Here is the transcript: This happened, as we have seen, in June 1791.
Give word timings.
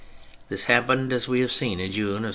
This 0.49 0.63
happened, 0.63 1.13
as 1.13 1.27
we 1.27 1.41
have 1.41 1.51
seen, 1.51 1.79
in 1.79 1.91
June 1.91 2.23
1791. 2.25 2.29